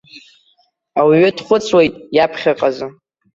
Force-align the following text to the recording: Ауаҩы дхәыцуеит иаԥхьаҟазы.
Ауаҩы 0.99 1.31
дхәыцуеит 1.37 1.93
иаԥхьаҟазы. 2.15 2.87